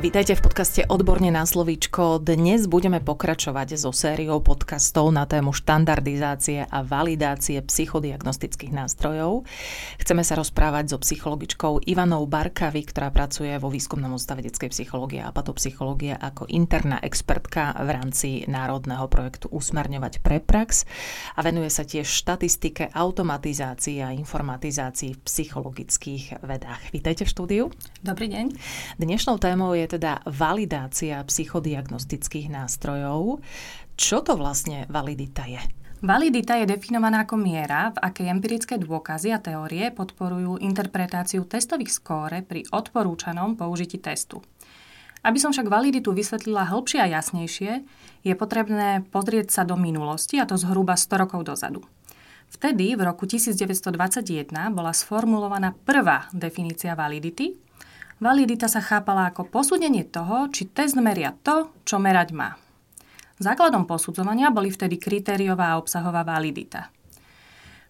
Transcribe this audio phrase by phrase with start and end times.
[0.00, 2.24] Vítajte v podcaste Odborne na slovíčko.
[2.24, 9.44] Dnes budeme pokračovať so sériou podcastov na tému štandardizácie a validácie psychodiagnostických nástrojov.
[10.00, 15.36] Chceme sa rozprávať so psychologičkou Ivanou Barkavy, ktorá pracuje vo výskumnom ústave detskej psychológie a
[15.36, 20.88] patopsychológie ako interná expertka v rámci národného projektu Usmerňovať pre prax
[21.36, 26.88] a venuje sa tiež štatistike, automatizácii a informatizácii v psychologických vedách.
[26.88, 27.64] Vítajte v štúdiu.
[28.00, 28.56] Dobrý deň.
[28.96, 33.42] Dnešnou témou je teda validácia psychodiagnostických nástrojov.
[33.98, 35.58] Čo to vlastne validita je?
[36.00, 42.40] Validita je definovaná ako miera, v akej empirické dôkazy a teórie podporujú interpretáciu testových skóre
[42.40, 44.40] pri odporúčanom použití testu.
[45.20, 47.84] Aby som však validitu vysvetlila hĺbšie a jasnejšie,
[48.24, 51.84] je potrebné pozrieť sa do minulosti, a to zhruba 100 rokov dozadu.
[52.48, 57.60] Vtedy, v roku 1921, bola sformulovaná prvá definícia validity,
[58.20, 62.60] Validita sa chápala ako posúdenie toho, či test meria to, čo merať má.
[63.40, 66.92] Základom posudzovania boli vtedy kritériová a obsahová validita.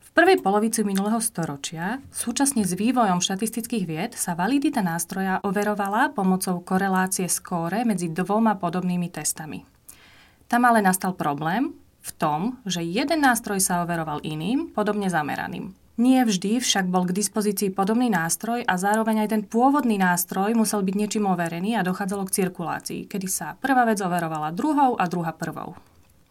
[0.07, 6.63] V prvej polovici minulého storočia, súčasne s vývojom štatistických vied, sa validita nástroja overovala pomocou
[6.63, 9.67] korelácie skóre medzi dvoma podobnými testami.
[10.47, 11.75] Tam ale nastal problém
[12.07, 15.75] v tom, že jeden nástroj sa overoval iným, podobne zameraným.
[16.01, 20.81] Nie vždy však bol k dispozícii podobný nástroj a zároveň aj ten pôvodný nástroj musel
[20.81, 25.37] byť niečím overený a dochádzalo k cirkulácii, kedy sa prvá vec overovala druhou a druhá
[25.37, 25.77] prvou.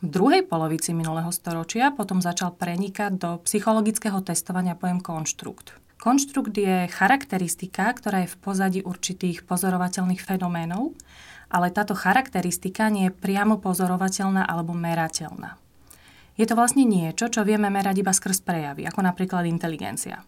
[0.01, 5.77] V druhej polovici minulého storočia potom začal prenikať do psychologického testovania pojem konštrukt.
[6.01, 10.97] Konštrukt je charakteristika, ktorá je v pozadí určitých pozorovateľných fenoménov,
[11.53, 15.61] ale táto charakteristika nie je priamo pozorovateľná alebo merateľná.
[16.39, 20.23] Je to vlastne niečo, čo vieme merať iba skrz prejavy, ako napríklad inteligencia.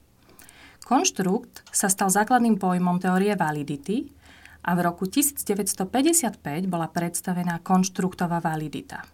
[0.83, 4.11] Konštrukt sa stal základným pojmom teórie validity
[4.67, 9.07] a v roku 1955 bola predstavená konštruktová validita.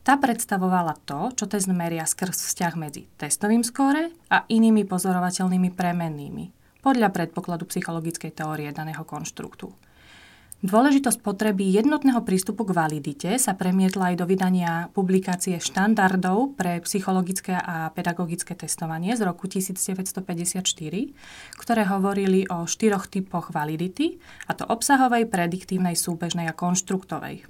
[0.00, 6.44] Tá predstavovala to, čo test meria skrz vzťah medzi testovým skóre a inými pozorovateľnými premennými,
[6.80, 9.91] podľa predpokladu psychologickej teórie daného konštruktu.
[10.62, 17.58] Dôležitosť potreby jednotného prístupu k validite sa premietla aj do vydania publikácie štandardov pre psychologické
[17.58, 20.62] a pedagogické testovanie z roku 1954,
[21.58, 27.42] ktoré hovorili o štyroch typoch validity, a to obsahovej, prediktívnej, súbežnej a konštruktovej.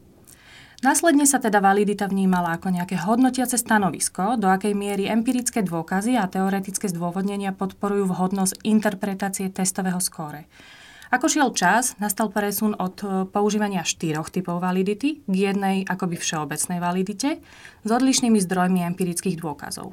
[0.80, 6.32] Následne sa teda validita vnímala ako nejaké hodnotiace stanovisko, do akej miery empirické dôkazy a
[6.32, 10.48] teoretické zdôvodnenia podporujú vhodnosť interpretácie testového skóre.
[11.12, 16.80] Ako šiel čas, nastal presun od e, používania štyroch typov validity k jednej akoby všeobecnej
[16.80, 17.36] validite
[17.84, 19.92] s odlišnými zdrojmi empirických dôkazov.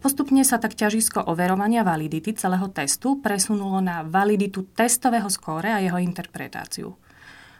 [0.00, 6.00] Postupne sa tak ťažisko overovania validity celého testu presunulo na validitu testového skóre a jeho
[6.00, 6.96] interpretáciu.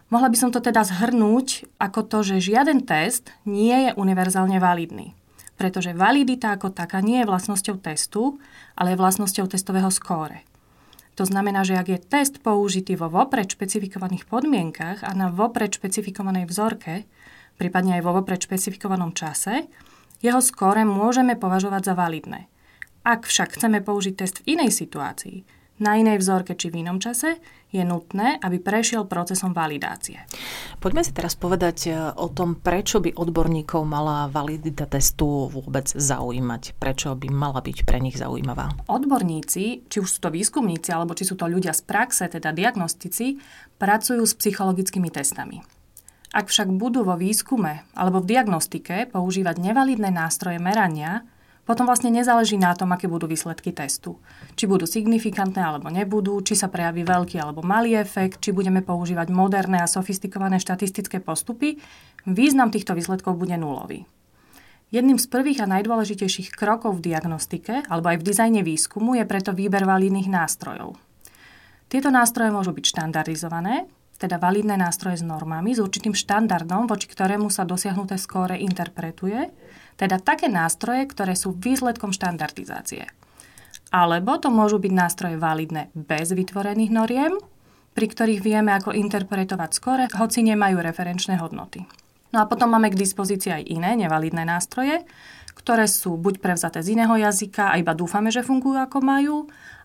[0.08, 5.12] Mohla by som to teda zhrnúť ako to, že žiaden test nie je univerzálne validný
[5.60, 8.40] pretože validita ako taká nie je vlastnosťou testu,
[8.80, 10.48] ale je vlastnosťou testového skóre.
[11.20, 16.48] To znamená, že ak je test použitý vo vopred špecifikovaných podmienkach a na vopred špecifikovanej
[16.48, 17.04] vzorke,
[17.60, 19.68] prípadne aj vo vopred špecifikovanom čase,
[20.24, 22.48] jeho skóre môžeme považovať za validné.
[23.04, 25.44] Ak však chceme použiť test v inej situácii,
[25.80, 30.18] na inej vzorke či v inom čase, je nutné, aby prešiel procesom validácie.
[30.82, 36.74] Poďme si teraz povedať e, o tom, prečo by odborníkov mala validita testu vôbec zaujímať.
[36.76, 38.74] Prečo by mala byť pre nich zaujímavá?
[38.90, 43.38] Odborníci, či už sú to výskumníci, alebo či sú to ľudia z praxe, teda diagnostici,
[43.78, 45.62] pracujú s psychologickými testami.
[46.30, 51.26] Ak však budú vo výskume alebo v diagnostike používať nevalidné nástroje merania,
[51.64, 54.18] potom vlastne nezáleží na tom, aké budú výsledky testu.
[54.58, 59.30] Či budú signifikantné alebo nebudú, či sa prejaví veľký alebo malý efekt, či budeme používať
[59.30, 61.78] moderné a sofistikované štatistické postupy,
[62.26, 64.08] význam týchto výsledkov bude nulový.
[64.90, 69.54] Jedným z prvých a najdôležitejších krokov v diagnostike alebo aj v dizajne výskumu je preto
[69.54, 70.98] výber validných nástrojov.
[71.86, 73.86] Tieto nástroje môžu byť štandardizované,
[74.18, 79.48] teda validné nástroje s normami, s určitým štandardom, voči ktorému sa dosiahnuté skóre interpretuje,
[80.00, 83.04] teda také nástroje, ktoré sú výsledkom štandardizácie.
[83.92, 87.36] Alebo to môžu byť nástroje validné bez vytvorených noriem,
[87.92, 91.84] pri ktorých vieme, ako interpretovať skore, hoci nemajú referenčné hodnoty.
[92.30, 95.02] No a potom máme k dispozícii aj iné nevalidné nástroje,
[95.58, 99.36] ktoré sú buď prevzaté z iného jazyka a iba dúfame, že fungujú ako majú,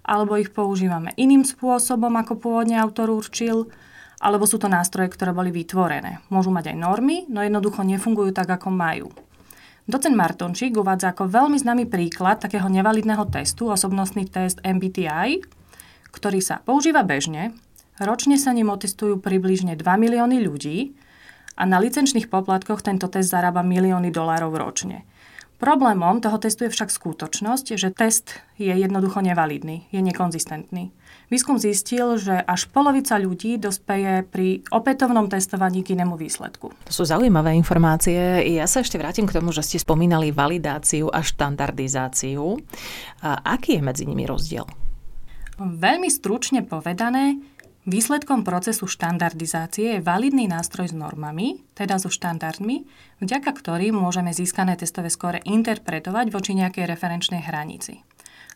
[0.05, 3.73] alebo ich používame iným spôsobom, ako pôvodne autor určil,
[4.21, 6.21] alebo sú to nástroje, ktoré boli vytvorené.
[6.29, 9.09] Môžu mať aj normy, no jednoducho nefungujú tak, ako majú.
[9.85, 15.45] Docen Martončík uvádza ako veľmi známy príklad takého nevalidného testu, osobnostný test MBTI,
[16.09, 17.53] ktorý sa používa bežne,
[18.01, 20.97] ročne sa ním otestujú približne 2 milióny ľudí
[21.53, 25.05] a na licenčných poplatkoch tento test zarába milióny dolárov ročne.
[25.55, 30.91] Problémom toho testu je však skutočnosť, že test je jednoducho nevalidný, je nekonzistentný.
[31.31, 36.69] Výskum zistil, že až polovica ľudí dospeje pri opätovnom testovaní k inému výsledku.
[36.69, 38.45] To sú zaujímavé informácie.
[38.51, 42.59] Ja sa ešte vrátim k tomu, že ste spomínali validáciu a štandardizáciu.
[43.23, 44.67] A aký je medzi nimi rozdiel?
[45.55, 47.39] Veľmi stručne povedané,
[47.85, 52.81] Výsledkom procesu štandardizácie je validný nástroj s normami, teda so štandardmi,
[53.21, 58.01] vďaka ktorým môžeme získané testové skóre interpretovať voči nejakej referenčnej hranici.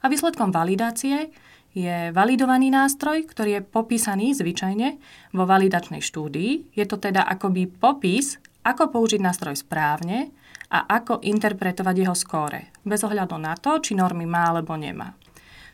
[0.01, 1.29] A výsledkom validácie
[1.77, 4.97] je validovaný nástroj, ktorý je popísaný zvyčajne
[5.37, 6.73] vo validačnej štúdii.
[6.73, 10.33] Je to teda akoby popis, ako použiť nástroj správne
[10.73, 15.13] a ako interpretovať jeho skóre, bez ohľadu na to, či normy má alebo nemá.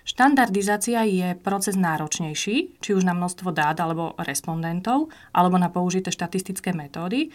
[0.06, 6.78] Štandardizácia je proces náročnejší, či už na množstvo dát alebo respondentov, alebo na použité štatistické
[6.78, 7.34] metódy.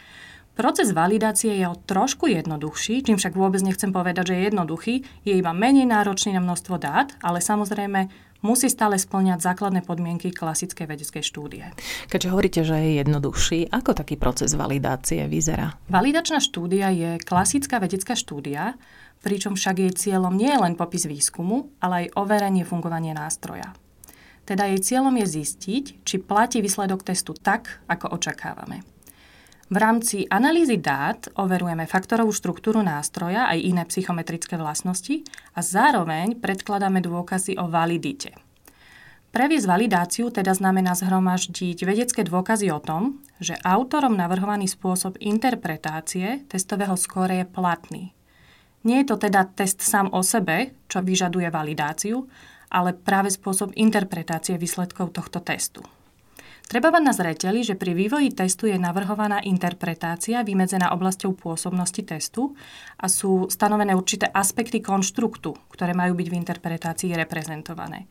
[0.55, 4.95] Proces validácie je o trošku jednoduchší, čím však vôbec nechcem povedať, že je jednoduchý,
[5.27, 8.07] je iba menej náročný na množstvo dát, ale samozrejme
[8.41, 11.65] musí stále splňať základné podmienky klasickej vedeckej štúdie.
[12.09, 15.77] Keďže hovoríte, že je jednoduchší, ako taký proces validácie vyzerá?
[15.89, 18.77] Validačná štúdia je klasická vedecká štúdia,
[19.21, 23.77] pričom však jej cieľom nie je len popis výskumu, ale aj overenie fungovania nástroja.
[24.49, 28.83] Teda jej cieľom je zistiť, či platí výsledok testu tak, ako očakávame.
[29.71, 35.23] V rámci analýzy dát overujeme faktorovú štruktúru nástroja aj iné psychometrické vlastnosti
[35.55, 38.35] a zároveň predkladáme dôkazy o validite.
[39.31, 46.99] Previesť validáciu teda znamená zhromaždiť vedecké dôkazy o tom, že autorom navrhovaný spôsob interpretácie testového
[46.99, 48.03] skóre je platný.
[48.83, 52.27] Nie je to teda test sám o sebe, čo vyžaduje validáciu,
[52.75, 55.87] ale práve spôsob interpretácie výsledkov tohto testu.
[56.71, 62.55] Treba mať na zreteli, že pri vývoji testu je navrhovaná interpretácia vymedzená oblasťou pôsobnosti testu
[62.95, 68.07] a sú stanovené určité aspekty konštruktu, ktoré majú byť v interpretácii reprezentované.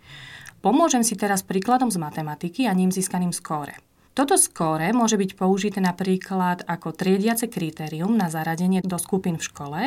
[0.59, 3.79] Pomôžem si teraz príkladom z matematiky a ním získaným skóre.
[4.11, 9.81] Toto skóre môže byť použité napríklad ako triediace kritérium na zaradenie do skupín v škole,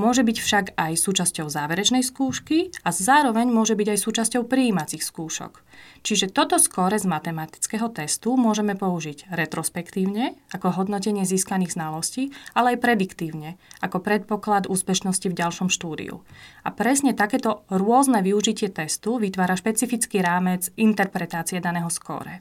[0.00, 5.60] Môže byť však aj súčasťou záverečnej skúšky a zároveň môže byť aj súčasťou prijímacích skúšok.
[6.00, 12.78] Čiže toto skóre z matematického testu môžeme použiť retrospektívne, ako hodnotenie získaných znalostí, ale aj
[12.80, 16.24] prediktívne, ako predpoklad úspešnosti v ďalšom štúdiu.
[16.64, 22.40] A presne takéto rôzne využitie testu vytvára špecifický rámec interpretácie daného skóre.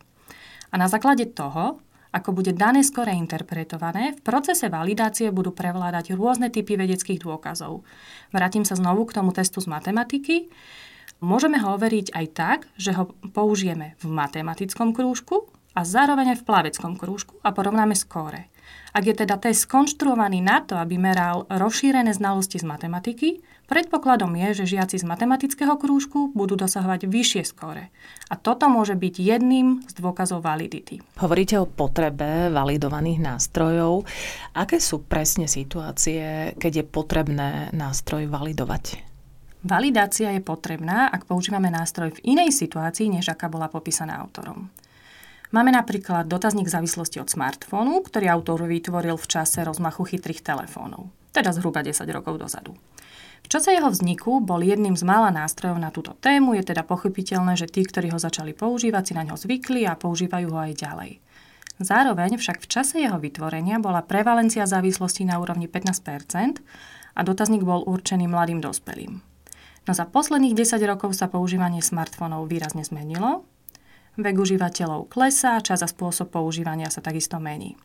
[0.71, 6.49] A na základe toho ako bude dané skore interpretované, v procese validácie budú prevládať rôzne
[6.49, 7.85] typy vedeckých dôkazov.
[8.33, 10.49] Vrátim sa znovu k tomu testu z matematiky.
[11.21, 16.47] Môžeme ho overiť aj tak, že ho použijeme v matematickom krúžku a zároveň aj v
[16.47, 18.49] plaveckom krúžku a porovnáme skóre.
[18.89, 23.37] Ak je teda test skonštruovaný na to, aby meral rozšírené znalosti z matematiky,
[23.69, 27.93] predpokladom je, že žiaci z matematického krúžku budú dosahovať vyššie skóre.
[28.27, 31.05] A toto môže byť jedným z dôkazov validity.
[31.21, 34.09] Hovoríte o potrebe validovaných nástrojov.
[34.57, 39.05] Aké sú presne situácie, keď je potrebné nástroj validovať?
[39.59, 44.71] Validácia je potrebná, ak používame nástroj v inej situácii, než aká bola popísaná autorom.
[45.49, 51.49] Máme napríklad dotazník závislosti od smartfónu, ktorý autor vytvoril v čase rozmachu chytrých telefónov, teda
[51.57, 52.77] zhruba 10 rokov dozadu.
[53.41, 57.57] V čase jeho vzniku bol jedným z mála nástrojov na túto tému, je teda pochopiteľné,
[57.57, 61.11] že tí, ktorí ho začali používať, si na ňo zvykli a používajú ho aj ďalej.
[61.81, 66.61] Zároveň však v čase jeho vytvorenia bola prevalencia závislosti na úrovni 15%
[67.17, 69.17] a dotazník bol určený mladým dospelým.
[69.87, 73.49] No za posledných 10 rokov sa používanie smartfónov výrazne zmenilo
[74.19, 77.79] Vek užívateľov klesá, čas a spôsob používania sa takisto mení.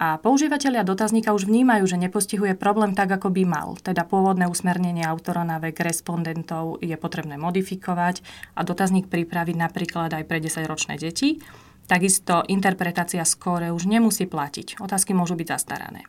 [0.00, 3.76] A používateľia dotazníka už vnímajú, že nepostihuje problém tak, ako by mal.
[3.78, 8.24] Teda pôvodné usmernenie autora na vek respondentov je potrebné modifikovať
[8.56, 11.38] a dotazník pripraviť napríklad aj pre 10-ročné deti.
[11.84, 14.80] Takisto interpretácia skóre už nemusí platiť.
[14.80, 16.08] Otázky môžu byť zastarané.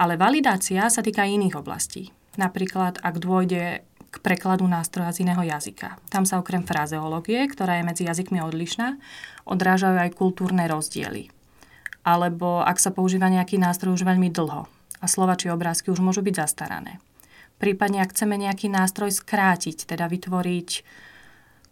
[0.00, 2.10] Ale validácia sa týka iných oblastí.
[2.40, 5.96] Napríklad, ak dôjde k prekladu nástroja z iného jazyka.
[6.10, 8.98] Tam sa okrem frazeológie, ktorá je medzi jazykmi odlišná,
[9.46, 11.30] odrážajú aj kultúrne rozdiely.
[12.02, 14.66] Alebo ak sa používa nejaký nástroj už veľmi dlho
[15.00, 16.98] a slova či obrázky už môžu byť zastarané.
[17.60, 20.70] Prípadne, ak chceme nejaký nástroj skrátiť, teda vytvoriť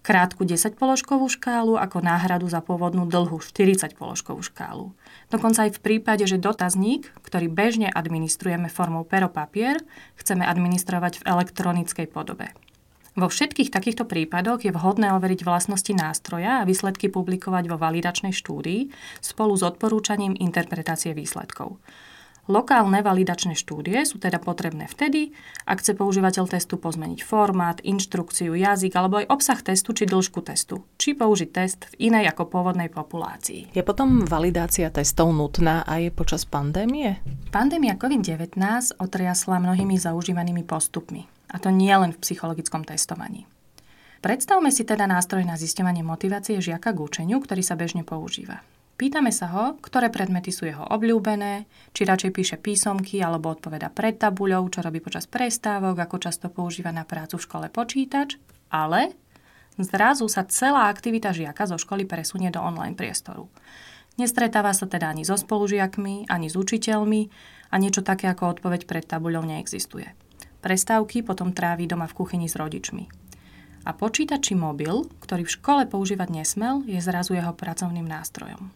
[0.02, 4.94] krátku 10-položkovú škálu ako náhradu za pôvodnú dlhú 40-položkovú škálu.
[5.28, 9.82] Dokonca aj v prípade, že dotazník, ktorý bežne administrujeme formou pero papier,
[10.16, 12.54] chceme administrovať v elektronickej podobe.
[13.18, 18.94] Vo všetkých takýchto prípadoch je vhodné overiť vlastnosti nástroja a výsledky publikovať vo validačnej štúdii
[19.18, 21.82] spolu s odporúčaním interpretácie výsledkov.
[22.48, 25.36] Lokálne validačné štúdie sú teda potrebné vtedy,
[25.68, 30.80] ak chce používateľ testu pozmeniť formát, inštrukciu, jazyk alebo aj obsah testu či dĺžku testu,
[30.96, 33.76] či použiť test v inej ako pôvodnej populácii.
[33.76, 37.20] Je potom validácia testov nutná aj počas pandémie?
[37.52, 38.56] Pandémia COVID-19
[38.96, 43.44] otriasla mnohými zaužívanými postupmi, a to nie len v psychologickom testovaní.
[44.24, 48.64] Predstavme si teda nástroj na zisťovanie motivácie žiaka k učeniu, ktorý sa bežne používa.
[48.98, 54.18] Pýtame sa ho, ktoré predmety sú jeho obľúbené, či radšej píše písomky alebo odpoveda pred
[54.18, 58.42] tabuľou, čo robí počas prestávok, ako často používa na prácu v škole počítač,
[58.74, 59.14] ale
[59.78, 63.46] zrazu sa celá aktivita žiaka zo školy presunie do online priestoru.
[64.18, 67.30] Nestretáva sa teda ani so spolužiakmi, ani s učiteľmi
[67.70, 70.10] a niečo také ako odpoveď pred tabuľou neexistuje.
[70.58, 73.06] Prestávky potom trávi doma v kuchyni s rodičmi.
[73.86, 78.74] A počítač mobil, ktorý v škole používať nesmel, je zrazu jeho pracovným nástrojom.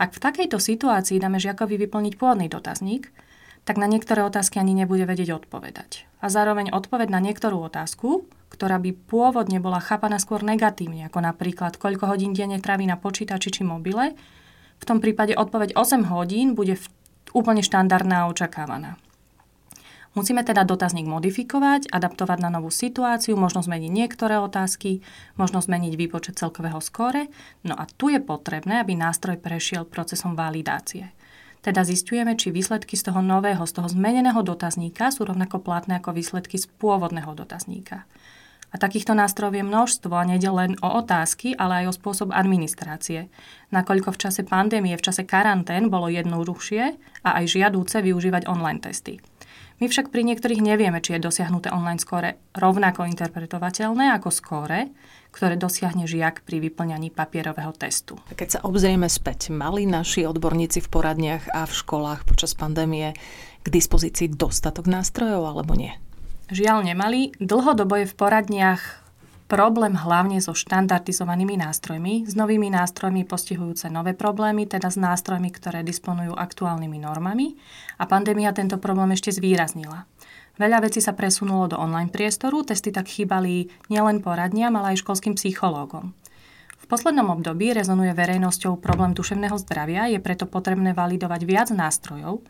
[0.00, 3.12] Ak v takejto situácii dáme žiakovi vyplniť pôvodný dotazník,
[3.62, 6.08] tak na niektoré otázky ani nebude vedieť odpovedať.
[6.18, 11.78] A zároveň odpoveď na niektorú otázku, ktorá by pôvodne bola chápaná skôr negatívne, ako napríklad
[11.78, 14.18] koľko hodín denne trávi na počítači či mobile,
[14.82, 16.74] v tom prípade odpoveď 8 hodín bude
[17.30, 18.98] úplne štandardná a očakávaná.
[20.12, 25.00] Musíme teda dotazník modifikovať, adaptovať na novú situáciu, možno zmeniť niektoré otázky,
[25.40, 27.32] možno zmeniť výpočet celkového skóre,
[27.64, 31.16] no a tu je potrebné, aby nástroj prešiel procesom validácie.
[31.64, 36.12] Teda zistujeme, či výsledky z toho nového, z toho zmeneného dotazníka sú rovnako platné ako
[36.12, 38.04] výsledky z pôvodného dotazníka.
[38.72, 43.28] A takýchto nástrojov je množstvo a nejde len o otázky, ale aj o spôsob administrácie.
[43.68, 46.82] Nakoľko v čase pandémie, v čase karantén bolo jednoduchšie
[47.24, 49.20] a aj žiadúce využívať online testy.
[49.82, 54.94] My však pri niektorých nevieme, či je dosiahnuté online skóre rovnako interpretovateľné ako skóre,
[55.34, 58.14] ktoré dosiahne žiak pri vyplňaní papierového testu.
[58.30, 63.18] Keď sa obzrieme späť, mali naši odborníci v poradniach a v školách počas pandémie
[63.62, 65.90] k dispozícii dostatok nástrojov alebo nie?
[66.54, 67.34] Žiaľ nemali.
[67.42, 69.01] Dlhodobo je v poradniach
[69.52, 75.84] problém hlavne so štandardizovanými nástrojmi, s novými nástrojmi postihujúce nové problémy, teda s nástrojmi, ktoré
[75.84, 77.60] disponujú aktuálnymi normami
[78.00, 80.08] a pandémia tento problém ešte zvýraznila.
[80.56, 85.36] Veľa vecí sa presunulo do online priestoru, testy tak chýbali nielen poradniam, ale aj školským
[85.36, 86.16] psychológom.
[86.80, 92.40] V poslednom období rezonuje verejnosťou problém duševného zdravia, je preto potrebné validovať viac nástrojov,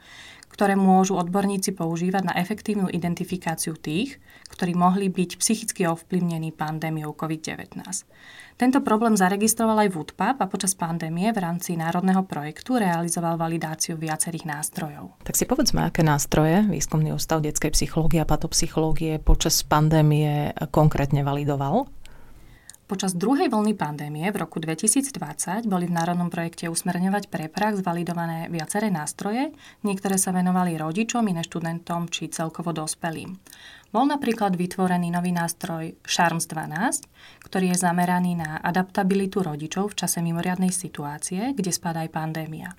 [0.52, 4.20] ktoré môžu odborníci používať na efektívnu identifikáciu tých,
[4.52, 7.80] ktorí mohli byť psychicky ovplyvnení pandémiou COVID-19.
[8.60, 14.44] Tento problém zaregistroval aj VUDPAP a počas pandémie v rámci národného projektu realizoval validáciu viacerých
[14.44, 15.16] nástrojov.
[15.24, 21.88] Tak si povedzme, aké nástroje Výskumný ústav detskej psychológie a patopsychológie počas pandémie konkrétne validoval?
[22.92, 28.92] Počas druhej vlny pandémie v roku 2020 boli v národnom projekte Usmerňovať pre zvalidované viaceré
[28.92, 33.32] nástroje, niektoré sa venovali rodičom, iné študentom či celkovo dospelým.
[33.96, 37.08] Bol napríklad vytvorený nový nástroj Charms 12,
[37.48, 42.76] ktorý je zameraný na adaptabilitu rodičov v čase mimoriadnej situácie, kde spadá aj pandémia.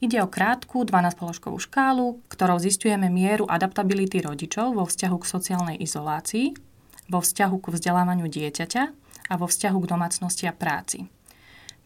[0.00, 6.56] Ide o krátku 12-položkovú škálu, ktorou zistujeme mieru adaptability rodičov vo vzťahu k sociálnej izolácii,
[7.12, 8.99] vo vzťahu k vzdelávaniu dieťaťa
[9.30, 11.06] a vo vzťahu k domácnosti a práci.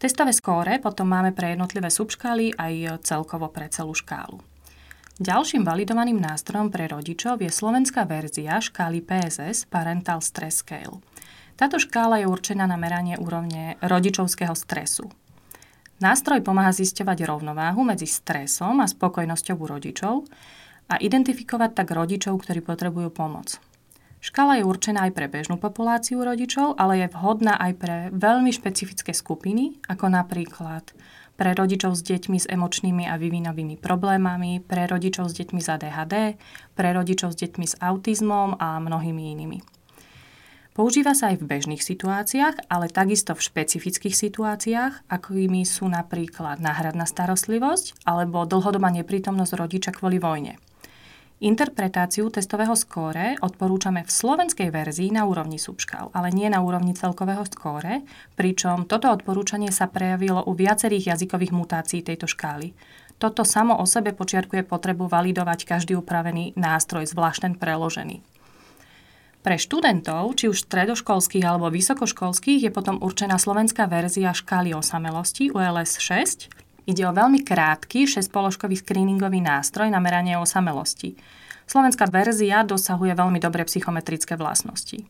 [0.01, 4.41] Testové skóre potom máme pre jednotlivé subškály aj celkovo pre celú škálu.
[5.15, 10.99] Ďalším validovaným nástrojom pre rodičov je slovenská verzia škály PSS Parental Stress Scale.
[11.55, 15.07] Táto škála je určená na meranie úrovne rodičovského stresu.
[16.03, 20.15] Nástroj pomáha zisťovať rovnováhu medzi stresom a spokojnosťou u rodičov
[20.91, 23.63] a identifikovať tak rodičov, ktorí potrebujú pomoc.
[24.25, 29.13] Škala je určená aj pre bežnú populáciu rodičov, ale je vhodná aj pre veľmi špecifické
[29.13, 30.97] skupiny, ako napríklad
[31.37, 36.41] pre rodičov s deťmi s emočnými a vyvinovými problémami, pre rodičov s deťmi s ADHD,
[36.73, 39.61] pre rodičov s deťmi s autizmom a mnohými inými.
[40.73, 47.05] Používa sa aj v bežných situáciách, ale takisto v špecifických situáciách, akými sú napríklad náhradná
[47.05, 50.57] starostlivosť alebo dlhodobá neprítomnosť rodiča kvôli vojne.
[51.43, 57.43] Interpretáciu testového skóre odporúčame v slovenskej verzii na úrovni subškál, ale nie na úrovni celkového
[57.51, 58.07] skóre,
[58.39, 62.71] pričom toto odporúčanie sa prejavilo u viacerých jazykových mutácií tejto škály.
[63.19, 68.23] Toto samo o sebe počiarkuje potrebu validovať každý upravený nástroj, zvlášť ten preložený.
[69.45, 75.99] Pre študentov, či už stredoškolských alebo vysokoškolských, je potom určená slovenská verzia škály osamelosti ULS
[75.99, 76.64] 6.
[76.85, 81.17] Ide o veľmi krátky, 6-položkový screeningový nástroj na meranie osamelosti.
[81.65, 85.01] Slovenská verzia dosahuje veľmi dobré psychometrické vlastnosti.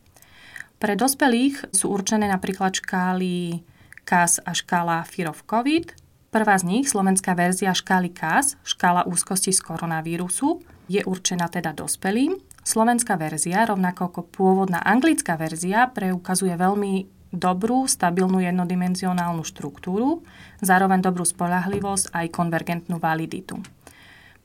[0.79, 3.59] Pre dospelých sú určené napríklad škály
[4.07, 5.03] CAS a škála
[5.47, 5.85] COVID.
[6.31, 12.39] Prvá z nich, slovenská verzia škály CAS, škála úzkosti z koronavírusu, je určená teda dospelým
[12.65, 17.05] Slovenská verzia, rovnako ako pôvodná anglická verzia, preukazuje veľmi
[17.35, 20.25] dobrú, stabilnú jednodimenzionálnu štruktúru,
[20.63, 23.59] zároveň dobrú spolahlivosť aj konvergentnú validitu.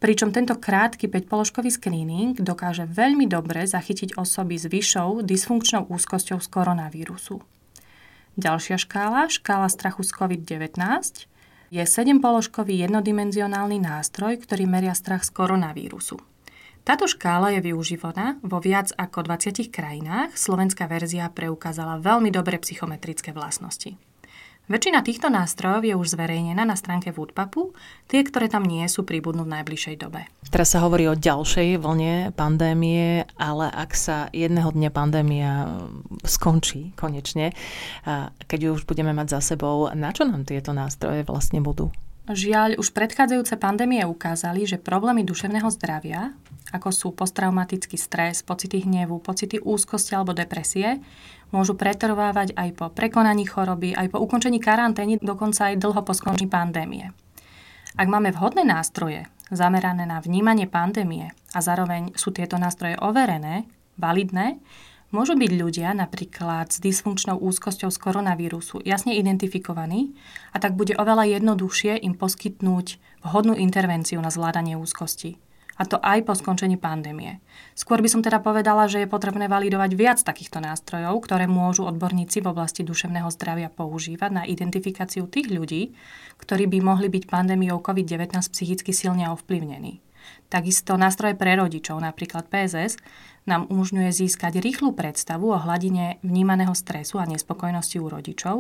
[0.01, 6.49] Pričom tento krátky 5-položkový screening dokáže veľmi dobre zachytiť osoby s vyššou dysfunkčnou úzkosťou z
[6.49, 7.45] koronavírusu.
[8.41, 11.29] Ďalšia škála, škála strachu z COVID-19,
[11.69, 16.30] je 7-položkový jednodimenzionálny nástroj, ktorý meria strach z koronavírusu.
[16.91, 20.35] Táto škála je využívaná vo viac ako 20 krajinách.
[20.35, 23.95] Slovenská verzia preukázala veľmi dobré psychometrické vlastnosti.
[24.67, 27.79] Väčšina týchto nástrojov je už zverejnená na stránke Woodpapu,
[28.11, 30.27] tie, ktoré tam nie sú, príbudnú v najbližšej dobe.
[30.51, 35.71] Teraz sa hovorí o ďalšej vlne pandémie, ale ak sa jedného dňa pandémia
[36.27, 37.55] skončí konečne,
[38.51, 41.95] keď už budeme mať za sebou, na čo nám tieto nástroje vlastne budú?
[42.31, 46.31] Žiaľ, už predchádzajúce pandémie ukázali, že problémy duševného zdravia,
[46.71, 51.03] ako sú posttraumatický stres, pocity hnevu, pocity úzkosti alebo depresie,
[51.51, 56.47] môžu pretrvávať aj po prekonaní choroby, aj po ukončení karantény, dokonca aj dlho po skončení
[56.47, 57.11] pandémie.
[57.99, 63.67] Ak máme vhodné nástroje zamerané na vnímanie pandémie a zároveň sú tieto nástroje overené,
[63.99, 64.63] validné,
[65.11, 70.15] Môžu byť ľudia napríklad s dysfunkčnou úzkosťou z koronavírusu jasne identifikovaní
[70.55, 75.35] a tak bude oveľa jednoduchšie im poskytnúť vhodnú intervenciu na zvládanie úzkosti.
[75.81, 77.43] A to aj po skončení pandémie.
[77.75, 82.39] Skôr by som teda povedala, že je potrebné validovať viac takýchto nástrojov, ktoré môžu odborníci
[82.45, 85.91] v oblasti duševného zdravia používať na identifikáciu tých ľudí,
[86.39, 89.99] ktorí by mohli byť pandémiou COVID-19 psychicky silne ovplyvnení.
[90.51, 92.99] Takisto nástroje pre rodičov, napríklad PSS,
[93.49, 98.57] nám umožňuje získať rýchlu predstavu o hladine vnímaného stresu a nespokojnosti u rodičov,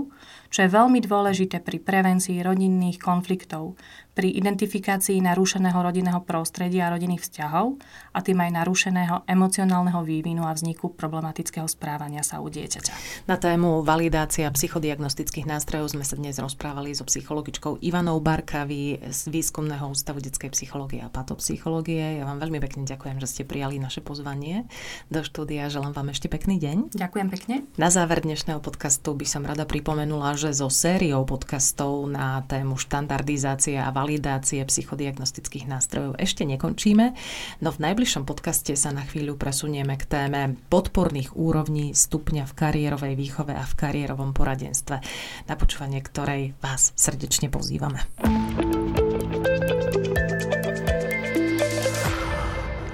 [0.48, 3.76] čo je veľmi dôležité pri prevencii rodinných konfliktov,
[4.10, 7.78] pri identifikácii narušeného rodinného prostredia a rodinných vzťahov
[8.12, 13.24] a tým aj narušeného emocionálneho vývinu a vzniku problematického správania sa u dieťaťa.
[13.30, 19.88] Na tému validácia psychodiagnostických nástrojov sme sa dnes rozprávali so psychologičkou Ivanou Barkavy z Výskumného
[19.88, 21.79] ústavu detskej psychológie a patopsychológie.
[21.88, 24.68] Ja vám veľmi pekne ďakujem, že ste prijali naše pozvanie
[25.08, 25.72] do štúdia.
[25.72, 26.92] Želám vám ešte pekný deň.
[26.92, 27.54] Ďakujem pekne.
[27.80, 33.88] Na záver dnešného podcastu by som rada pripomenula, že so sériou podcastov na tému štandardizácia
[33.88, 37.16] a validácie psychodiagnostických nástrojov ešte nekončíme,
[37.64, 43.14] no v najbližšom podcaste sa na chvíľu presunieme k téme podporných úrovní stupňa v kariérovej
[43.16, 45.00] výchove a v kariérovom poradenstve,
[45.48, 48.04] na počúvanie ktorej vás srdečne pozývame.